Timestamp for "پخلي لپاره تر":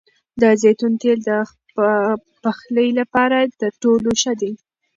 2.43-3.71